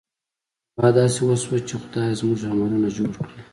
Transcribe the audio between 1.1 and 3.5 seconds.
وشوه چې خدایه! زموږ عملونه جوړ کړې.